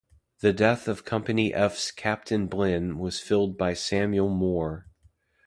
[0.39, 4.87] The death of Company F's captain Blinn was filled by Samuel Moore.